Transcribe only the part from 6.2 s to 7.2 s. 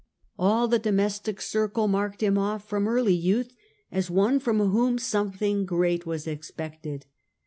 expected.